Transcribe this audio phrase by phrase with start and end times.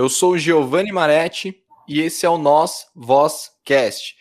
[0.00, 1.54] Eu sou o Giovanni Maretti
[1.86, 4.14] e esse é o Nós Voz Cast.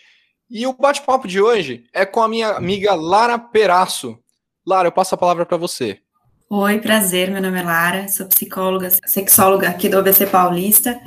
[0.50, 4.20] E o bate-papo de hoje é com a minha amiga Lara Peraço.
[4.68, 6.02] Lara, eu passo a palavra para você.
[6.50, 7.32] Oi, prazer.
[7.32, 11.00] Meu nome é Lara, sou psicóloga, sexóloga aqui do ABC Paulista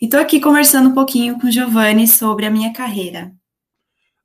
[0.00, 3.30] e estou aqui conversando um pouquinho com o Giovanni sobre a minha carreira.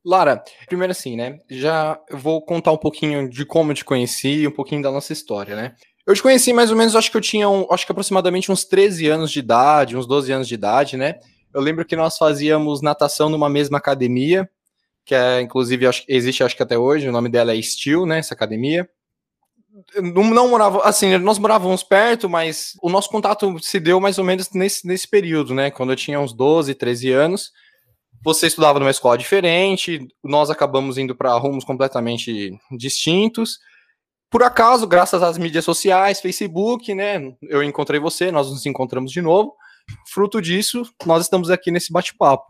[0.02, 1.40] Lara, primeiro assim, né?
[1.50, 5.12] Já vou contar um pouquinho de como eu te conheci e um pouquinho da nossa
[5.12, 5.74] história, né?
[6.06, 8.64] Eu te conheci mais ou menos, acho que eu tinha, um, acho que aproximadamente uns
[8.64, 11.20] 13 anos de idade, uns 12 anos de idade, né?
[11.52, 14.48] Eu lembro que nós fazíamos natação numa mesma academia,
[15.04, 18.18] que é, inclusive, acho, existe acho que até hoje, o nome dela é Steel, né,
[18.18, 18.88] essa academia.
[19.96, 24.24] Não, não morava, assim, nós morávamos perto, mas o nosso contato se deu mais ou
[24.24, 27.52] menos nesse, nesse período, né, quando eu tinha uns 12, 13 anos.
[28.22, 33.58] Você estudava numa escola diferente, nós acabamos indo para rumos completamente distintos.
[34.30, 39.20] Por acaso, graças às mídias sociais, Facebook, né, eu encontrei você, nós nos encontramos de
[39.20, 39.56] novo.
[40.06, 42.44] Fruto disso, nós estamos aqui nesse bate-papo.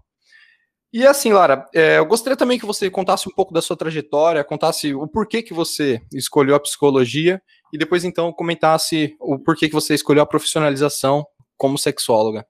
[0.92, 4.44] E assim, Lara, é, eu gostaria também que você contasse um pouco da sua trajetória,
[4.44, 7.40] contasse o porquê que você escolheu a psicologia
[7.72, 11.24] e depois então comentasse o porquê que você escolheu a profissionalização
[11.56, 12.44] como sexóloga.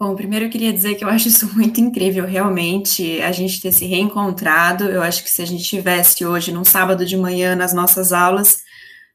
[0.00, 3.70] Bom, primeiro eu queria dizer que eu acho isso muito incrível, realmente, a gente ter
[3.70, 4.84] se reencontrado.
[4.84, 8.62] Eu acho que se a gente tivesse hoje, num sábado de manhã, nas nossas aulas,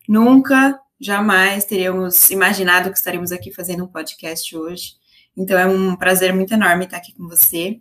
[0.08, 4.91] nunca, jamais teríamos imaginado que estaríamos aqui fazendo um podcast hoje.
[5.36, 7.80] Então é um prazer muito enorme estar aqui com você.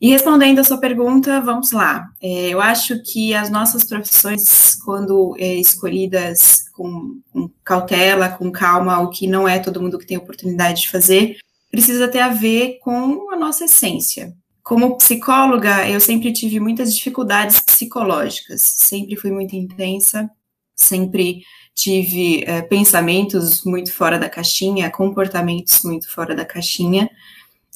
[0.00, 2.04] E respondendo a sua pergunta, vamos lá.
[2.20, 8.98] É, eu acho que as nossas profissões, quando é, escolhidas com, com, cautela, com calma,
[8.98, 11.36] o que não é todo mundo que tem oportunidade de fazer,
[11.74, 14.32] precisa ter a ver com a nossa essência.
[14.62, 20.30] Como psicóloga, eu sempre tive muitas dificuldades psicológicas, sempre fui muito intensa,
[20.76, 21.42] sempre
[21.74, 27.10] tive é, pensamentos muito fora da caixinha, comportamentos muito fora da caixinha,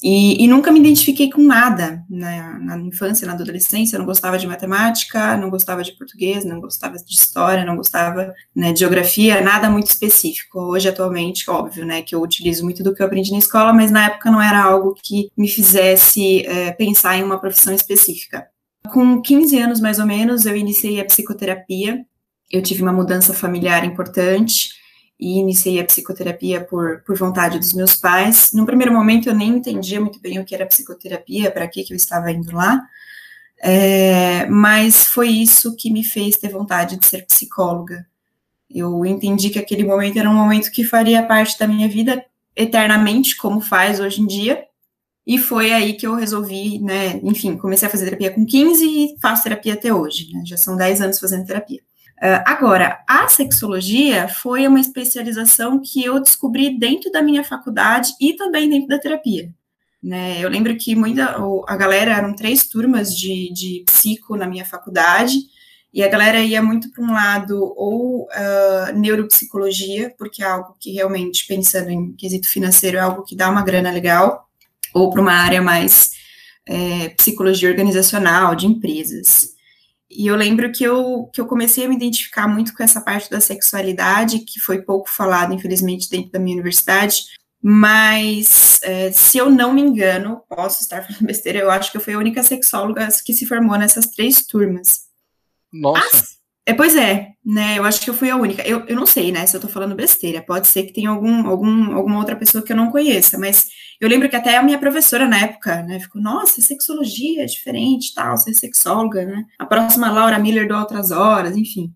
[0.00, 3.96] e, e, nunca me identifiquei com nada na, na, infância, na adolescência.
[3.96, 8.32] Eu não gostava de matemática, não gostava de português, não gostava de história, não gostava
[8.54, 10.60] né, de geografia, nada muito específico.
[10.60, 13.90] Hoje, atualmente, óbvio, né, que eu utilizo muito do que eu aprendi na escola, mas
[13.90, 18.46] na época não era algo que me fizesse é, pensar em uma profissão específica.
[18.92, 22.04] Com 15 anos, mais ou menos, eu iniciei a psicoterapia.
[22.48, 24.77] Eu tive uma mudança familiar importante
[25.18, 28.52] e iniciei a psicoterapia por, por vontade dos meus pais.
[28.52, 31.92] No primeiro momento eu nem entendia muito bem o que era psicoterapia, para que, que
[31.92, 32.80] eu estava indo lá,
[33.60, 38.06] é, mas foi isso que me fez ter vontade de ser psicóloga.
[38.70, 42.24] Eu entendi que aquele momento era um momento que faria parte da minha vida
[42.54, 44.64] eternamente, como faz hoje em dia,
[45.26, 49.16] e foi aí que eu resolvi, né, enfim, comecei a fazer terapia com 15 e
[49.20, 51.80] faço terapia até hoje, né, já são 10 anos fazendo terapia.
[52.20, 58.34] Uh, agora, a sexologia foi uma especialização que eu descobri dentro da minha faculdade e
[58.34, 59.52] também dentro da terapia.
[60.02, 60.40] Né?
[60.40, 61.36] Eu lembro que muita,
[61.66, 65.38] a galera eram três turmas de, de psico na minha faculdade,
[65.92, 70.92] e a galera ia muito para um lado ou uh, neuropsicologia, porque é algo que
[70.92, 74.48] realmente, pensando em quesito financeiro, é algo que dá uma grana legal,
[74.92, 76.12] ou para uma área mais
[76.66, 79.54] é, psicologia organizacional, de empresas.
[80.10, 83.30] E eu lembro que eu, que eu comecei a me identificar muito com essa parte
[83.30, 87.24] da sexualidade, que foi pouco falado, infelizmente, dentro da minha universidade.
[87.60, 92.00] Mas, é, se eu não me engano, posso estar falando besteira, eu acho que eu
[92.00, 95.08] fui a única sexóloga que se formou nessas três turmas.
[95.72, 96.16] Nossa!
[96.16, 96.37] As,
[96.68, 97.78] é, pois é, né?
[97.78, 98.62] Eu acho que eu fui a única.
[98.68, 99.46] Eu, eu não sei, né?
[99.46, 100.42] Se eu tô falando besteira.
[100.42, 103.68] Pode ser que tenha algum, algum, alguma outra pessoa que eu não conheça, mas
[103.98, 108.12] eu lembro que até a minha professora na época, né, ficou, nossa, sexologia é diferente,
[108.14, 109.44] tal, ser sexóloga, né?
[109.58, 111.90] A próxima Laura Miller do Outras Horas, enfim.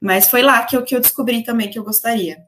[0.00, 2.38] Mas foi lá que eu, que eu descobri também que eu gostaria.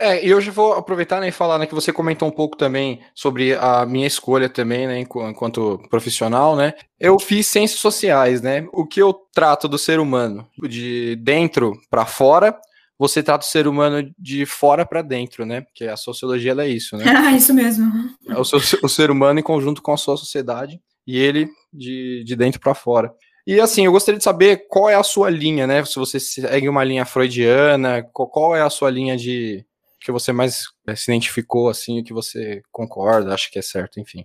[0.00, 3.00] É, e hoje vou aproveitar né, e falar né, que você comentou um pouco também
[3.14, 6.74] sobre a minha escolha também, né, enquanto profissional, né?
[7.00, 8.66] Eu fiz ciências sociais, né?
[8.72, 12.56] O que eu trato do ser humano de dentro para fora,
[12.96, 15.62] você trata o ser humano de fora para dentro, né?
[15.62, 17.04] Porque a sociologia é isso, né?
[17.06, 17.90] Ah, isso mesmo.
[18.28, 22.22] É o, seu, o ser humano em conjunto com a sua sociedade e ele de,
[22.24, 23.12] de dentro para fora.
[23.46, 25.84] E assim, eu gostaria de saber qual é a sua linha, né?
[25.84, 29.64] Se você segue uma linha freudiana, qual é a sua linha de,
[30.00, 34.00] que você mais eh, se identificou, assim, o que você concorda, acha que é certo,
[34.00, 34.24] enfim.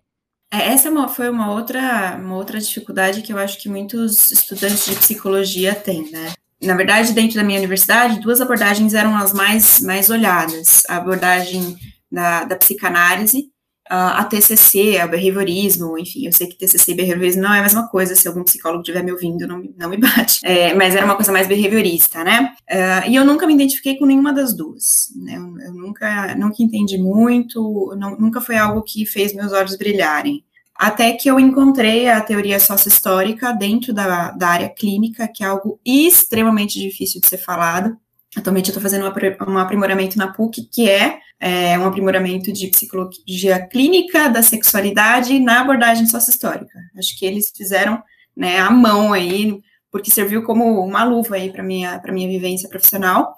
[0.51, 4.85] É, essa é foi uma outra, uma outra dificuldade que eu acho que muitos estudantes
[4.85, 6.33] de psicologia têm, né?
[6.61, 10.83] Na verdade, dentro da minha universidade, duas abordagens eram as mais, mais olhadas.
[10.87, 11.75] A abordagem
[12.09, 13.52] da, da psicanálise
[13.89, 17.63] a TCC, é o behaviorismo, enfim, eu sei que TCC e behaviorismo não é a
[17.63, 21.05] mesma coisa, se algum psicólogo estiver me ouvindo, não, não me bate, é, mas era
[21.05, 22.53] uma coisa mais behaviorista, né?
[22.71, 25.35] Uh, e eu nunca me identifiquei com nenhuma das duas, né?
[25.35, 30.43] Eu, eu, nunca, nunca entendi muito, não, nunca foi algo que fez meus olhos brilharem.
[30.75, 35.79] Até que eu encontrei a teoria sócio-histórica dentro da, da área clínica, que é algo
[35.85, 37.95] extremamente difícil de ser falado.
[38.35, 39.05] Atualmente eu estou fazendo
[39.47, 45.59] um aprimoramento na PUC, que é, é, um aprimoramento de psicologia clínica da sexualidade na
[45.59, 46.79] abordagem sócio-histórica.
[46.97, 48.01] Acho que eles fizeram
[48.33, 49.59] né, a mão aí,
[49.91, 53.35] porque serviu como uma luva aí para minha para minha vivência profissional.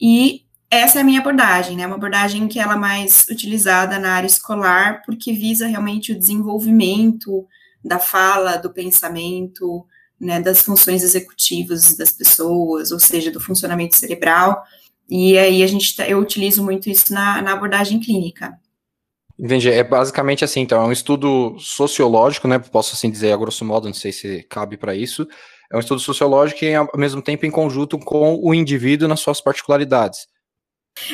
[0.00, 1.86] E essa é a minha abordagem, né?
[1.86, 7.46] Uma abordagem que ela é mais utilizada na área escolar, porque visa realmente o desenvolvimento
[7.84, 9.86] da fala, do pensamento,
[10.18, 14.60] né, das funções executivas das pessoas, ou seja, do funcionamento cerebral.
[15.08, 18.58] E aí a gente tá, eu utilizo muito isso na, na abordagem clínica.
[19.38, 19.70] Entendi.
[19.70, 22.58] É basicamente assim, então, é um estudo sociológico, né?
[22.58, 25.26] Posso assim dizer, a grosso modo, não sei se cabe para isso.
[25.72, 29.40] É um estudo sociológico e, ao mesmo tempo, em conjunto com o indivíduo nas suas
[29.40, 30.26] particularidades.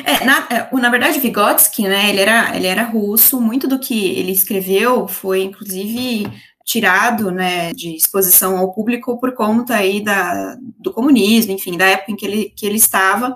[0.05, 4.11] É, na, é, na verdade, Vygotsky, né, ele era, ele era russo, muito do que
[4.11, 6.31] ele escreveu foi, inclusive,
[6.63, 12.11] tirado, né, de exposição ao público por conta aí da, do comunismo, enfim, da época
[12.11, 13.35] em que ele, que ele estava,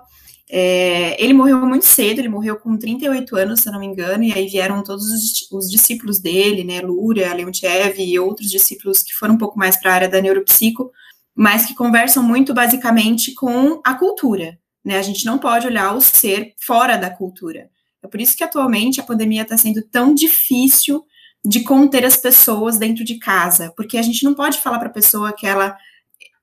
[0.49, 4.23] é, ele morreu muito cedo, ele morreu com 38 anos, se eu não me engano,
[4.23, 9.13] e aí vieram todos os, os discípulos dele, né, Luria, Leontiev e outros discípulos que
[9.13, 10.91] foram um pouco mais para a área da neuropsico,
[11.33, 16.01] mas que conversam muito basicamente com a cultura, né, a gente não pode olhar o
[16.01, 17.69] ser fora da cultura.
[18.03, 21.03] É por isso que atualmente a pandemia está sendo tão difícil
[21.43, 24.93] de conter as pessoas dentro de casa, porque a gente não pode falar para a
[24.93, 25.75] pessoa que ela,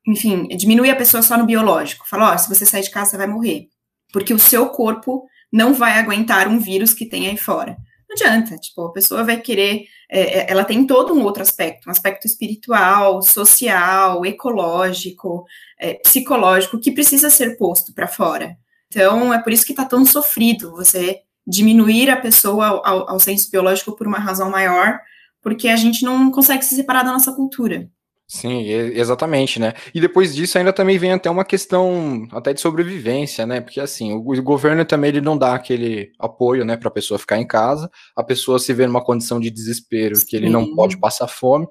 [0.07, 3.13] enfim, diminui a pessoa só no biológico, fala, ó, oh, se você sair de casa,
[3.13, 3.69] você vai morrer
[4.13, 7.77] porque o seu corpo não vai aguentar um vírus que tem aí fora.
[8.09, 11.89] Não adianta, tipo, a pessoa vai querer, é, é, ela tem todo um outro aspecto,
[11.89, 15.45] um aspecto espiritual, social, ecológico,
[15.79, 18.57] é, psicológico, que precisa ser posto para fora.
[18.89, 23.51] Então, é por isso que está tão sofrido você diminuir a pessoa ao, ao senso
[23.51, 25.01] biológico por uma razão maior,
[25.41, 27.89] porque a gente não consegue se separar da nossa cultura.
[28.35, 29.75] Sim, exatamente, né?
[29.95, 33.61] E depois disso ainda também vem até uma questão até de sobrevivência, né?
[33.61, 37.39] Porque assim, o governo também ele não dá aquele apoio, né, para a pessoa ficar
[37.39, 41.29] em casa, a pessoa se vê numa condição de desespero que ele não pode passar
[41.29, 41.67] fome.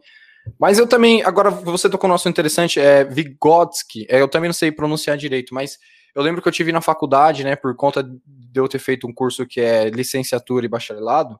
[0.59, 4.53] Mas eu também, agora você tocou no nosso interessante, é Vygotsky, é, eu também não
[4.53, 5.79] sei pronunciar direito, mas
[6.13, 9.13] eu lembro que eu tive na faculdade, né, por conta de eu ter feito um
[9.13, 11.39] curso que é licenciatura e bacharelado,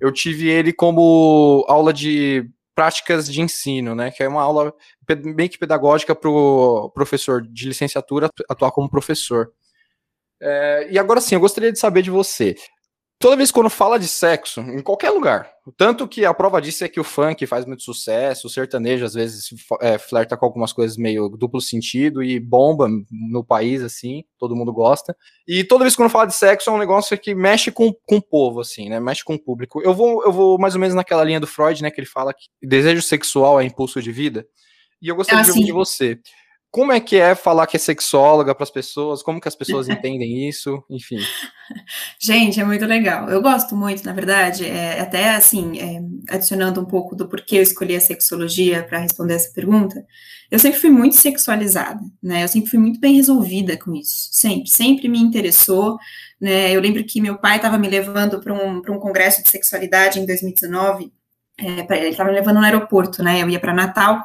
[0.00, 4.10] eu tive ele como aula de práticas de ensino, né?
[4.10, 4.74] Que é uma aula
[5.34, 9.52] bem que pedagógica para o professor de licenciatura atuar como professor.
[10.40, 12.56] É, e agora sim, eu gostaria de saber de você
[13.24, 16.90] toda vez quando fala de sexo, em qualquer lugar, tanto que a prova disso é
[16.90, 19.48] que o funk faz muito sucesso, o sertanejo às vezes
[19.80, 24.74] é, flerta com algumas coisas meio duplo sentido e bomba no país, assim, todo mundo
[24.74, 25.16] gosta.
[25.48, 28.22] E toda vez quando fala de sexo é um negócio que mexe com, com o
[28.22, 29.00] povo, assim, né?
[29.00, 29.80] Mexe com o público.
[29.80, 31.90] Eu vou, eu vou mais ou menos naquela linha do Freud, né?
[31.90, 34.46] Que ele fala que desejo sexual é impulso de vida.
[35.00, 36.20] E eu gostaria ah, de ouvir de você
[36.74, 39.22] como é que é falar que é sexóloga para as pessoas?
[39.22, 40.82] Como que as pessoas entendem isso?
[40.90, 41.20] Enfim.
[42.18, 43.30] Gente, é muito legal.
[43.30, 46.02] Eu gosto muito, na verdade, é, até assim, é,
[46.34, 50.04] adicionando um pouco do porquê eu escolhi a sexologia para responder essa pergunta.
[50.50, 52.42] Eu sempre fui muito sexualizada, né?
[52.42, 54.30] Eu sempre fui muito bem resolvida com isso.
[54.32, 55.96] Sempre, sempre me interessou.
[56.40, 56.72] Né?
[56.72, 60.26] Eu lembro que meu pai estava me levando para um, um congresso de sexualidade em
[60.26, 61.12] 2019.
[61.56, 63.40] É, ele estava me levando no aeroporto, né?
[63.40, 64.24] Eu ia para Natal.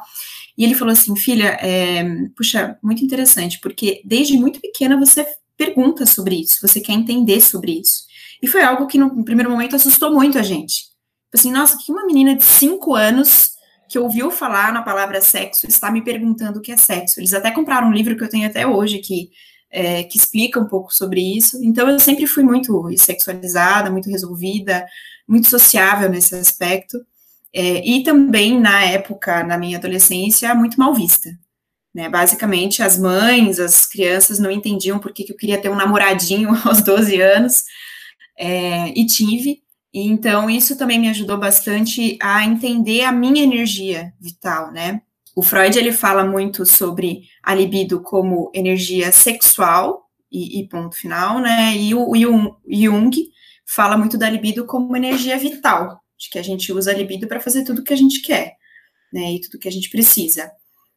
[0.56, 2.04] E ele falou assim, filha, é,
[2.36, 5.26] puxa, muito interessante, porque desde muito pequena você
[5.56, 8.04] pergunta sobre isso, você quer entender sobre isso.
[8.42, 10.84] E foi algo que no primeiro momento assustou muito a gente.
[11.32, 13.50] Assim, nossa, que uma menina de cinco anos
[13.88, 17.20] que ouviu falar na palavra sexo está me perguntando o que é sexo.
[17.20, 19.30] Eles até compraram um livro que eu tenho até hoje que,
[19.70, 21.58] é, que explica um pouco sobre isso.
[21.62, 24.86] Então eu sempre fui muito sexualizada, muito resolvida,
[25.26, 26.98] muito sociável nesse aspecto.
[27.52, 31.30] É, e também, na época, na minha adolescência, muito mal vista.
[31.94, 32.08] Né?
[32.08, 36.82] Basicamente, as mães, as crianças não entendiam por que, eu queria ter um namoradinho aos
[36.82, 37.64] 12 anos,
[38.38, 39.62] é, e tive.
[39.92, 45.02] E, então, isso também me ajudou bastante a entender a minha energia vital, né?
[45.34, 51.40] O Freud, ele fala muito sobre a libido como energia sexual, e, e ponto final,
[51.40, 51.76] né?
[51.76, 53.10] E o, e o Jung
[53.66, 57.40] fala muito da libido como energia vital, de que a gente usa a libido para
[57.40, 58.56] fazer tudo que a gente quer,
[59.10, 60.52] né, e tudo que a gente precisa.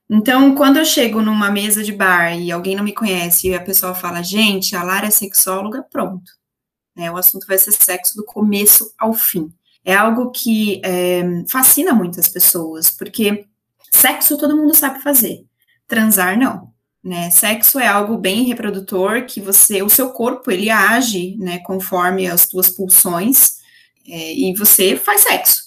[0.10, 3.64] Então, quando eu chego numa mesa de bar e alguém não me conhece e a
[3.64, 6.30] pessoa fala, gente, a Lara é sexóloga, pronto.
[6.96, 9.52] Né, o assunto vai ser sexo do começo ao fim.
[9.86, 13.46] É algo que é, fascina muitas pessoas, porque
[13.92, 15.46] sexo todo mundo sabe fazer,
[15.88, 16.72] transar não.
[17.04, 17.30] né?
[17.32, 22.42] Sexo é algo bem reprodutor que você, o seu corpo, ele age, né, conforme as
[22.42, 23.63] suas pulsões,
[24.08, 25.64] é, e você faz sexo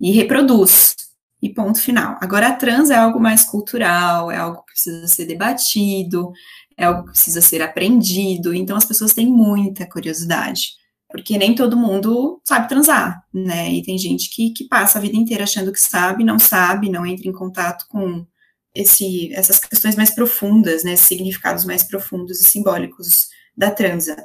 [0.00, 0.96] e reproduz.
[1.40, 2.18] E ponto final.
[2.20, 6.32] Agora, a trans é algo mais cultural, é algo que precisa ser debatido,
[6.76, 8.52] é algo que precisa ser aprendido.
[8.52, 10.70] Então, as pessoas têm muita curiosidade,
[11.08, 13.72] porque nem todo mundo sabe transar, né?
[13.72, 17.06] E tem gente que, que passa a vida inteira achando que sabe, não sabe, não
[17.06, 18.26] entra em contato com
[18.74, 20.96] esse, essas questões mais profundas, né?
[20.96, 24.16] Significados mais profundos e simbólicos da transa.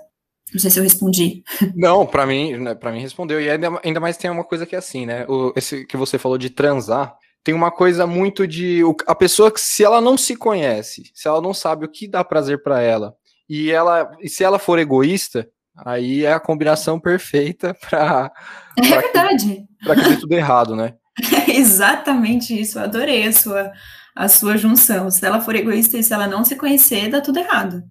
[0.53, 1.43] Não sei se eu respondi.
[1.75, 3.41] Não, para mim, né, para mim respondeu.
[3.41, 5.25] E ainda, ainda mais tem uma coisa que é assim, né?
[5.27, 9.59] O, esse que você falou de transar, tem uma coisa muito de a pessoa que
[9.59, 13.13] se ela não se conhece, se ela não sabe o que dá prazer para ela,
[13.49, 18.31] e ela e se ela for egoísta, aí é a combinação perfeita para
[18.77, 19.65] É verdade.
[19.83, 20.93] Para que dê tudo errado, né?
[21.47, 22.79] É exatamente isso.
[22.79, 23.71] Eu adorei a sua
[24.15, 25.09] a sua junção.
[25.11, 27.83] Se ela for egoísta e se ela não se conhecer, dá tudo errado.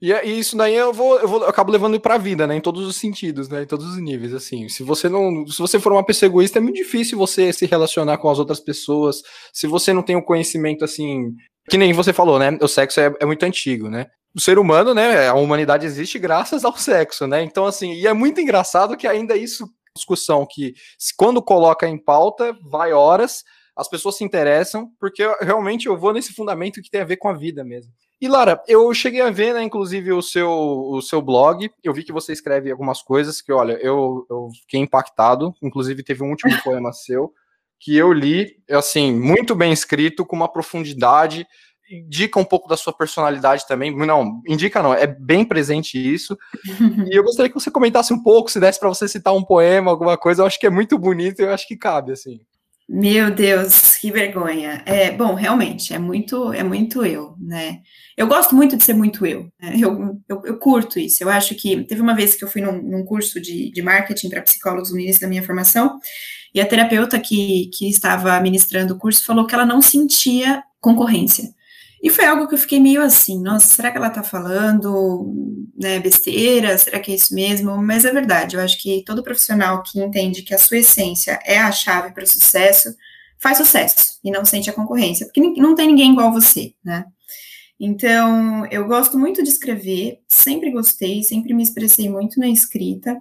[0.00, 2.46] E, é, e isso daí eu vou, eu vou eu acabo levando para a vida,
[2.46, 2.56] né?
[2.56, 3.62] Em todos os sentidos, né?
[3.62, 4.68] Em todos os níveis, assim.
[4.68, 8.18] Se você não, se você for uma pessoa egoísta, é muito difícil você se relacionar
[8.18, 9.22] com as outras pessoas.
[9.52, 11.34] Se você não tem o um conhecimento assim,
[11.68, 12.56] que nem você falou, né?
[12.60, 14.06] O sexo é, é muito antigo, né?
[14.34, 15.26] O ser humano, né?
[15.26, 17.42] A humanidade existe graças ao sexo, né?
[17.42, 20.74] Então, assim, e é muito engraçado que ainda isso discussão que
[21.16, 23.42] quando coloca em pauta vai horas,
[23.78, 27.16] as pessoas se interessam porque eu, realmente eu vou nesse fundamento que tem a ver
[27.16, 27.92] com a vida mesmo.
[28.20, 31.70] E Lara, eu cheguei a ver, né, inclusive, o seu, o seu blog.
[31.84, 35.54] Eu vi que você escreve algumas coisas que, olha, eu, eu fiquei impactado.
[35.62, 37.32] Inclusive, teve um último poema seu
[37.80, 41.46] que eu li, assim, muito bem escrito, com uma profundidade.
[41.88, 43.96] Indica um pouco da sua personalidade também.
[43.96, 46.36] Não, indica não, é bem presente isso.
[47.08, 49.92] e eu gostaria que você comentasse um pouco, se desse para você citar um poema,
[49.92, 50.42] alguma coisa.
[50.42, 52.40] Eu acho que é muito bonito e eu acho que cabe, assim.
[52.88, 54.82] Meu Deus, que vergonha.
[54.86, 57.82] É, bom, realmente, é muito, é muito eu, né?
[58.16, 59.74] Eu gosto muito de ser muito eu, né?
[59.78, 61.22] eu, eu, eu, curto isso.
[61.22, 64.30] Eu acho que teve uma vez que eu fui num, num curso de, de marketing
[64.30, 65.98] para psicólogos no início da minha formação,
[66.54, 71.50] e a terapeuta que, que estava ministrando o curso falou que ela não sentia concorrência.
[72.02, 75.34] E foi algo que eu fiquei meio assim, nossa, será que ela tá falando,
[75.76, 76.78] né, besteira?
[76.78, 77.76] Será que é isso mesmo?
[77.82, 81.58] Mas é verdade, eu acho que todo profissional que entende que a sua essência é
[81.58, 82.94] a chave para o sucesso,
[83.38, 87.04] faz sucesso e não sente a concorrência, porque não tem ninguém igual você, né?
[87.80, 93.20] Então, eu gosto muito de escrever, sempre gostei, sempre me expressei muito na escrita.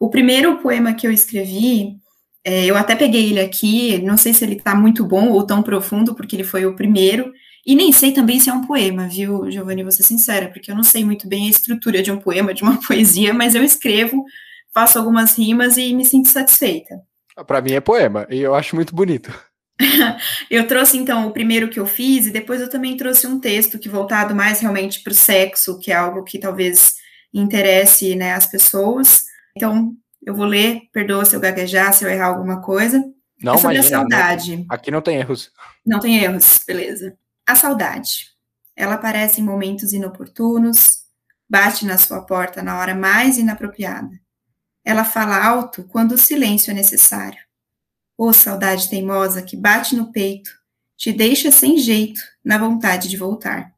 [0.00, 1.96] O primeiro poema que eu escrevi,
[2.42, 5.62] é, eu até peguei ele aqui, não sei se ele tá muito bom ou tão
[5.62, 7.32] profundo, porque ele foi o primeiro,
[7.66, 10.74] e nem sei também se é um poema, viu, Giovanni, vou ser sincera, porque eu
[10.74, 14.24] não sei muito bem a estrutura de um poema, de uma poesia, mas eu escrevo,
[14.72, 17.00] faço algumas rimas e me sinto satisfeita.
[17.46, 19.32] Para mim é poema, e eu acho muito bonito.
[20.50, 23.78] eu trouxe então o primeiro que eu fiz, e depois eu também trouxe um texto
[23.78, 26.94] que voltado mais realmente para o sexo, que é algo que talvez
[27.32, 29.24] interesse né, as pessoas.
[29.56, 29.92] Então,
[30.24, 33.02] eu vou ler, perdoa se eu gaguejar, se eu errar alguma coisa.
[33.42, 34.56] Não, é sobre imagina, a saudade.
[34.56, 35.50] Não, aqui não tem erros.
[35.84, 37.16] Não tem erros, beleza.
[37.46, 38.30] A saudade.
[38.74, 41.04] Ela aparece em momentos inoportunos,
[41.48, 44.18] bate na sua porta na hora mais inapropriada.
[44.82, 47.38] Ela fala alto quando o silêncio é necessário.
[48.16, 50.50] Ô oh, saudade teimosa que bate no peito,
[50.96, 53.74] te deixa sem jeito na vontade de voltar.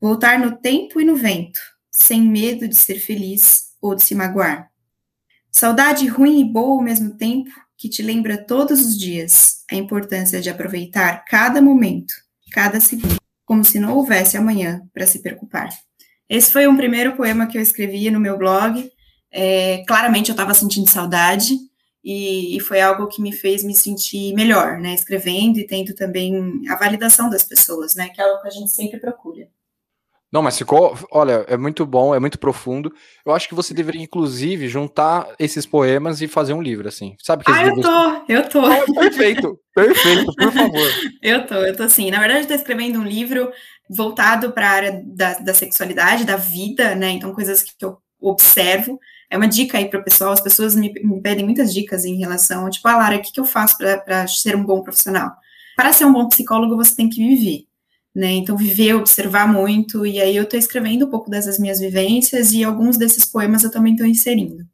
[0.00, 4.68] Voltar no tempo e no vento, sem medo de ser feliz ou de se magoar.
[5.52, 10.40] Saudade ruim e boa ao mesmo tempo, que te lembra todos os dias a importância
[10.40, 12.14] de aproveitar cada momento
[12.50, 15.68] cada segundo, como se não houvesse amanhã para se preocupar.
[16.28, 18.90] Esse foi um primeiro poema que eu escrevi no meu blog.
[19.32, 21.54] É, claramente eu estava sentindo saudade
[22.04, 24.94] e, e, foi algo que me fez me sentir melhor, né?
[24.94, 28.08] Escrevendo e tendo também a validação das pessoas, né?
[28.08, 29.48] Que é algo que a gente sempre procura.
[30.32, 32.94] Não, mas ficou, olha, é muito bom, é muito profundo.
[33.26, 37.16] Eu acho que você deveria, inclusive, juntar esses poemas e fazer um livro, assim.
[37.20, 38.60] Sabe que Ah, eu tô, eu tô.
[38.64, 40.88] Ah, perfeito, perfeito, por favor.
[41.20, 42.12] eu tô, eu tô sim.
[42.12, 43.50] Na verdade, eu tô escrevendo um livro
[43.88, 47.10] voltado para a área da, da sexualidade, da vida, né?
[47.10, 49.00] Então, coisas que eu observo.
[49.28, 52.18] É uma dica aí para o pessoal, as pessoas me, me, pedem muitas dicas em
[52.18, 55.30] relação, tipo, ah, Lara, o que, que eu faço para ser um bom profissional?
[55.76, 57.69] Para ser um bom psicólogo, você tem que viver
[58.14, 58.32] né?
[58.32, 62.64] Então, viver, observar muito, e aí eu estou escrevendo um pouco dessas minhas vivências e
[62.64, 64.66] alguns desses poemas eu também estou inserindo.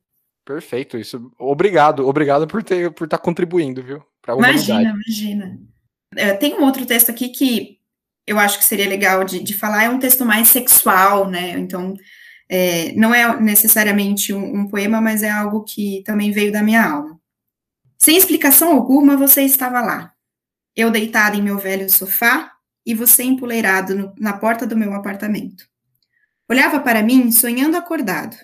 [0.45, 1.31] Perfeito, isso.
[1.39, 4.03] Obrigado, obrigado por ter por estar tá contribuindo, viu?
[4.29, 5.59] imagina, imagina.
[6.17, 7.79] É, tem um outro texto aqui que
[8.27, 11.51] eu acho que seria legal de, de falar, é um texto mais sexual, né?
[11.51, 11.95] Então,
[12.49, 16.85] é, não é necessariamente um, um poema, mas é algo que também veio da minha
[16.85, 17.21] alma.
[17.99, 20.13] Sem explicação alguma, você estava lá.
[20.75, 22.53] Eu deitada em meu velho sofá,
[22.87, 25.69] e você empoleirado no, na porta do meu apartamento.
[26.49, 28.37] Olhava para mim sonhando acordado,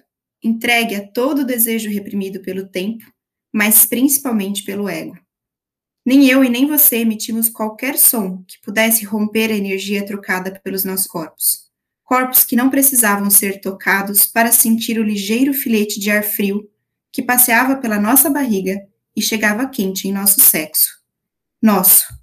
[0.42, 3.04] entregue a todo o desejo reprimido pelo tempo,
[3.52, 5.16] mas principalmente pelo ego.
[6.04, 10.82] Nem eu e nem você emitimos qualquer som que pudesse romper a energia trocada pelos
[10.82, 11.70] nossos corpos.
[12.02, 16.68] Corpos que não precisavam ser tocados para sentir o ligeiro filete de ar frio
[17.12, 18.84] que passeava pela nossa barriga
[19.14, 21.00] e chegava quente em nosso sexo.
[21.60, 22.21] Nosso.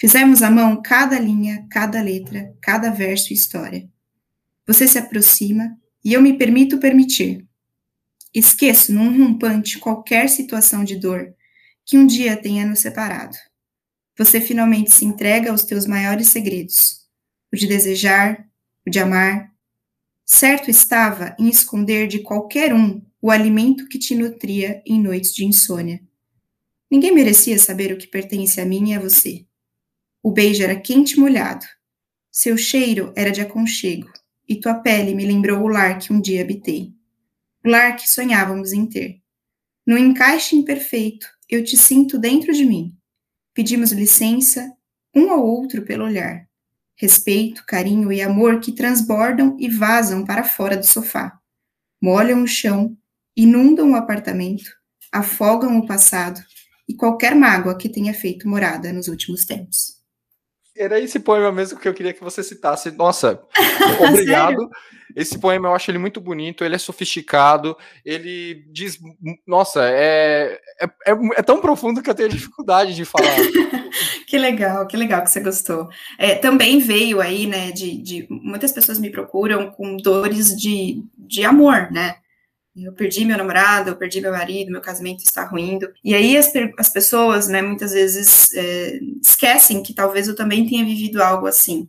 [0.00, 3.86] Fizemos à mão cada linha, cada letra, cada verso e história.
[4.66, 7.46] Você se aproxima e eu me permito permitir.
[8.32, 11.34] Esqueço num rompante qualquer situação de dor
[11.84, 13.36] que um dia tenha nos separado.
[14.16, 17.06] Você finalmente se entrega aos teus maiores segredos:
[17.52, 18.48] o de desejar,
[18.86, 19.52] o de amar.
[20.24, 25.44] Certo estava em esconder de qualquer um o alimento que te nutria em noites de
[25.44, 26.00] insônia.
[26.90, 29.44] Ninguém merecia saber o que pertence a mim e a você.
[30.22, 31.64] O beijo era quente e molhado.
[32.30, 34.10] Seu cheiro era de aconchego,
[34.48, 36.92] e tua pele me lembrou o lar que um dia habitei.
[37.64, 39.20] O lar que sonhávamos em ter.
[39.86, 42.94] No encaixe imperfeito, eu te sinto dentro de mim.
[43.54, 44.70] Pedimos licença,
[45.14, 46.46] um ao outro pelo olhar.
[46.96, 51.38] Respeito, carinho e amor que transbordam e vazam para fora do sofá.
[52.00, 52.96] Molham o chão
[53.36, 54.70] inundam o apartamento,
[55.10, 56.42] afogam o passado
[56.86, 59.99] e qualquer mágoa que tenha feito morada nos últimos tempos.
[60.80, 62.90] Era esse poema mesmo que eu queria que você citasse.
[62.90, 63.38] Nossa,
[64.08, 64.70] obrigado.
[65.14, 68.98] esse poema eu acho ele muito bonito, ele é sofisticado, ele diz.
[69.46, 73.28] Nossa, é, é, é, é tão profundo que eu tenho dificuldade de falar.
[74.26, 75.90] que legal, que legal que você gostou.
[76.16, 78.26] É, também veio aí, né, de, de.
[78.30, 82.16] Muitas pessoas me procuram com dores de, de amor, né?
[82.76, 85.92] Eu perdi meu namorado, eu perdi meu marido, meu casamento está ruindo.
[86.04, 90.84] E aí as, as pessoas, né, muitas vezes é, esquecem que talvez eu também tenha
[90.84, 91.88] vivido algo assim.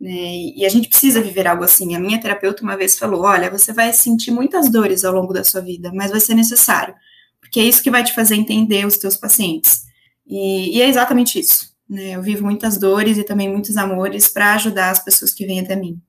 [0.00, 0.10] Né,
[0.56, 1.94] e a gente precisa viver algo assim.
[1.94, 5.44] A minha terapeuta uma vez falou: olha, você vai sentir muitas dores ao longo da
[5.44, 6.94] sua vida, mas vai ser necessário,
[7.40, 9.84] porque é isso que vai te fazer entender os teus pacientes.
[10.26, 11.70] E, e é exatamente isso.
[11.88, 15.60] Né, eu vivo muitas dores e também muitos amores para ajudar as pessoas que vêm
[15.60, 16.00] até mim.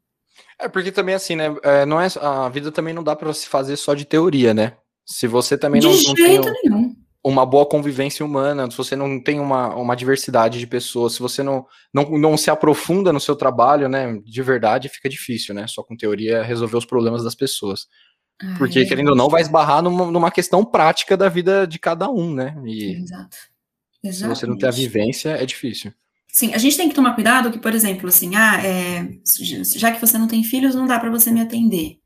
[0.61, 1.55] É porque também assim, né?
[1.63, 4.73] É, não é, a vida também não dá para se fazer só de teoria, né?
[5.05, 6.39] Se você também não, não tem
[6.71, 11.19] um, uma boa convivência humana, se você não tem uma, uma diversidade de pessoas, se
[11.19, 14.19] você não, não, não se aprofunda no seu trabalho, né?
[14.23, 15.65] De verdade, fica difícil, né?
[15.67, 17.87] Só com teoria resolver os problemas das pessoas.
[18.41, 22.09] Ai, porque, querendo ou não, vai esbarrar numa, numa questão prática da vida de cada
[22.09, 22.55] um, né?
[22.65, 23.37] E Exato.
[24.11, 25.93] Se você não tem a vivência, é difícil.
[26.31, 29.05] Sim, a gente tem que tomar cuidado que, por exemplo, assim, ah, é,
[29.75, 31.99] já que você não tem filhos, não dá para você me atender,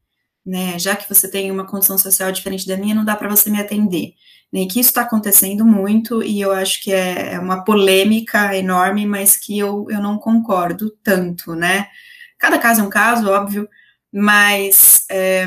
[0.46, 0.80] né?
[0.80, 3.60] Já que você tem uma condição social diferente da minha, não dá para você me
[3.60, 4.14] atender.
[4.52, 4.66] Né?
[4.68, 9.38] Que isso está acontecendo muito e eu acho que é, é uma polêmica enorme, mas
[9.38, 11.88] que eu, eu não concordo tanto, né?
[12.40, 13.70] Cada caso é um caso, óbvio,
[14.12, 15.46] mas é,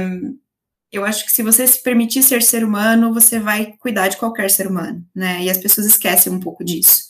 [0.92, 4.50] eu acho que se você se permitir ser ser humano, você vai cuidar de qualquer
[4.50, 5.42] ser humano, né?
[5.42, 7.07] E as pessoas esquecem um pouco disso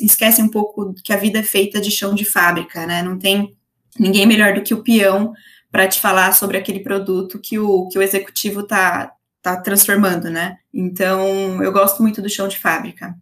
[0.00, 3.02] esquece um pouco que a vida é feita de chão de fábrica, né?
[3.02, 3.56] Não tem
[3.98, 5.32] ninguém melhor do que o peão
[5.70, 10.58] para te falar sobre aquele produto que o, que o executivo está tá transformando, né?
[10.72, 13.14] Então, eu gosto muito do chão de fábrica.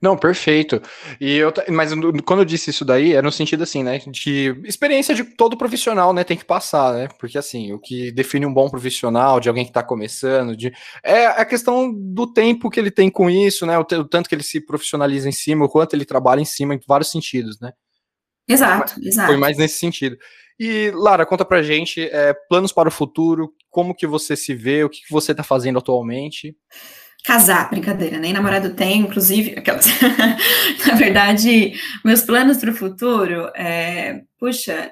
[0.00, 0.80] Não, perfeito.
[1.20, 1.92] E eu, mas
[2.24, 6.12] quando eu disse isso daí, era no sentido assim, né, de experiência de todo profissional,
[6.14, 9.64] né, tem que passar, né, porque assim, o que define um bom profissional, de alguém
[9.64, 10.72] que está começando, de,
[11.04, 14.34] é a questão do tempo que ele tem com isso, né, o, o, tanto que
[14.34, 17.72] ele se profissionaliza em cima, o quanto ele trabalha em cima, em vários sentidos, né.
[18.48, 19.28] Exato, exato.
[19.28, 20.16] Foi mais nesse sentido.
[20.58, 24.82] E, Lara, conta pra gente, é, planos para o futuro, como que você se vê,
[24.82, 26.54] o que, que você está fazendo atualmente?
[27.24, 29.86] Casar, brincadeira, nem namorado tem, inclusive, aquelas.
[30.86, 31.72] Na verdade,
[32.04, 34.90] meus planos para o futuro, é, puxa,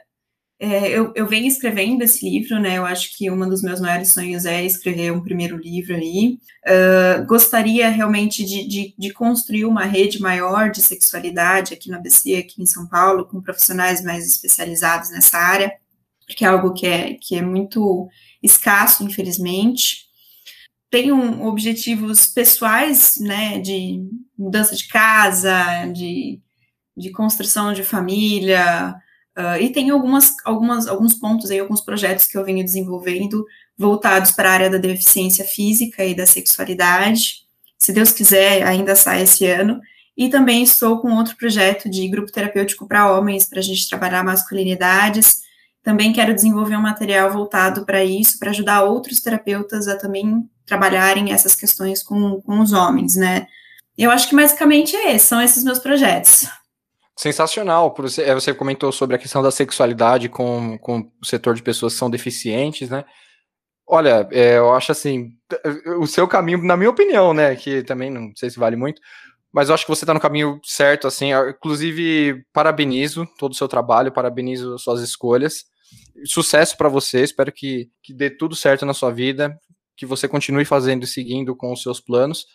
[0.61, 2.79] é, eu, eu venho escrevendo esse livro, né?
[2.79, 6.39] Eu acho que um dos meus maiores sonhos é escrever um primeiro livro aí.
[6.67, 12.35] Uh, gostaria realmente de, de, de, construir uma rede maior de sexualidade aqui na ABC,
[12.35, 15.73] aqui em São Paulo, com profissionais mais especializados nessa área,
[16.27, 18.09] porque é algo que é, que é muito
[18.43, 20.08] escasso, infelizmente
[20.91, 26.41] tenho objetivos pessoais, né, de mudança de casa, de,
[26.97, 28.95] de construção de família,
[29.37, 33.45] uh, e tem algumas, algumas, alguns pontos aí, alguns projetos que eu venho desenvolvendo
[33.77, 37.47] voltados para a área da deficiência física e da sexualidade.
[37.79, 39.81] Se Deus quiser, ainda sai esse ano.
[40.17, 44.25] E também estou com outro projeto de grupo terapêutico para homens, para a gente trabalhar
[44.25, 45.43] masculinidades.
[45.81, 51.33] Também quero desenvolver um material voltado para isso, para ajudar outros terapeutas a também trabalharem
[51.33, 53.47] essas questões com, com os homens, né?
[53.97, 56.47] Eu acho que basicamente é esse, são esses meus projetos.
[57.19, 57.93] Sensacional.
[57.99, 61.95] Você, é, você comentou sobre a questão da sexualidade com, com o setor de pessoas
[61.95, 63.05] que são deficientes, né?
[63.85, 65.31] Olha, é, eu acho assim,
[65.99, 69.01] o seu caminho, na minha opinião, né, que também não sei se vale muito,
[69.51, 73.67] mas eu acho que você está no caminho certo, assim, inclusive parabenizo todo o seu
[73.67, 75.65] trabalho, parabenizo suas escolhas,
[76.27, 79.59] sucesso para você, espero que, que dê tudo certo na sua vida,
[79.99, 82.47] que você continue fazendo e seguindo com os seus planos.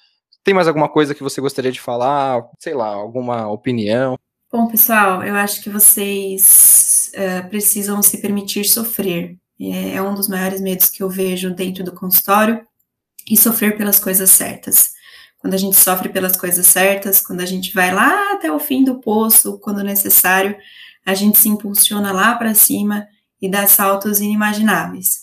[0.45, 2.41] Tem mais alguma coisa que você gostaria de falar?
[2.57, 4.17] Sei lá, alguma opinião?
[4.51, 9.37] Bom, pessoal, eu acho que vocês uh, precisam se permitir sofrer.
[9.59, 12.65] É, é um dos maiores medos que eu vejo dentro do consultório
[13.29, 14.93] e sofrer pelas coisas certas.
[15.37, 18.85] Quando a gente sofre pelas coisas certas, quando a gente vai lá até o fim
[18.85, 20.55] do poço, quando necessário,
[21.05, 23.05] a gente se impulsiona lá para cima
[23.41, 25.22] e dá saltos inimagináveis.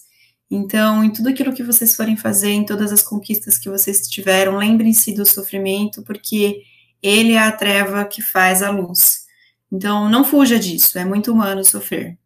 [0.51, 4.57] Então, em tudo aquilo que vocês forem fazer, em todas as conquistas que vocês tiveram,
[4.57, 6.63] lembrem-se do sofrimento, porque
[7.01, 9.27] ele é a treva que faz a luz.
[9.71, 12.19] Então, não fuja disso, é muito humano sofrer.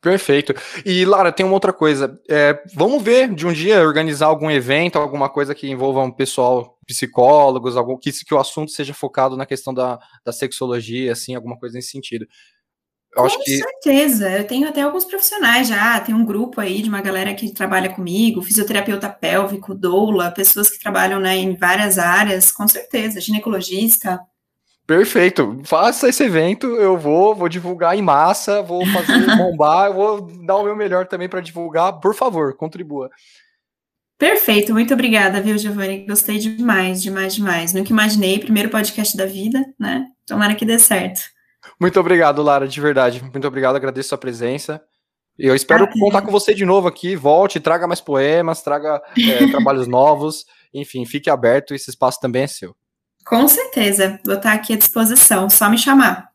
[0.00, 0.54] Perfeito.
[0.86, 2.18] E, Lara, tem uma outra coisa.
[2.30, 6.78] É, vamos ver de um dia organizar algum evento, alguma coisa que envolva um pessoal,
[6.86, 11.58] psicólogos, algum, que, que o assunto seja focado na questão da, da sexologia, assim, alguma
[11.58, 12.26] coisa nesse sentido.
[13.16, 13.56] Eu Com que...
[13.56, 17.52] certeza, eu tenho até alguns profissionais já, tem um grupo aí de uma galera que
[17.52, 24.20] trabalha comigo, fisioterapeuta pélvico, doula, pessoas que trabalham né, em várias áreas, com certeza, ginecologista.
[24.86, 25.60] Perfeito.
[25.64, 30.64] Faça esse evento, eu vou, vou divulgar em massa, vou fazer bombar, vou dar o
[30.64, 32.00] meu melhor também para divulgar.
[32.00, 33.10] Por favor, contribua.
[34.18, 36.06] Perfeito, muito obrigada, viu, Giovanni?
[36.06, 37.72] Gostei demais, demais, demais.
[37.72, 40.06] Nunca imaginei, primeiro podcast da vida, né?
[40.26, 41.20] Tomara que dê certo.
[41.80, 43.22] Muito obrigado, Lara, de verdade.
[43.22, 44.82] Muito obrigado, agradeço a sua presença.
[45.38, 47.14] Eu espero ah, contar com você de novo aqui.
[47.14, 50.44] Volte, traga mais poemas, traga é, trabalhos novos.
[50.74, 52.74] Enfim, fique aberto, esse espaço também é seu.
[53.24, 56.26] Com certeza, vou estar aqui à disposição, só me chamar.